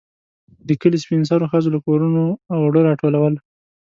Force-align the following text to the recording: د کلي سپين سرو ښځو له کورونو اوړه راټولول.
د 0.67 0.69
کلي 0.81 0.97
سپين 1.03 1.21
سرو 1.29 1.45
ښځو 1.51 1.73
له 1.75 1.79
کورونو 1.85 2.23
اوړه 2.55 2.81
راټولول. 2.89 3.33